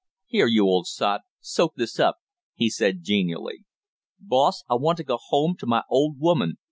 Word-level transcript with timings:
"Here, 0.25 0.47
you 0.47 0.65
old 0.65 0.87
sot, 0.87 1.21
soak 1.41 1.75
this 1.75 1.99
up!" 1.99 2.15
he 2.55 2.71
said 2.71 3.03
genially. 3.03 3.65
"Boss, 4.19 4.63
I 4.67 4.73
want 4.73 4.97
to 4.97 5.03
go 5.03 5.17
home 5.27 5.55
to 5.59 5.67
my 5.67 5.83
old 5.91 6.17
woman!" 6.19 6.57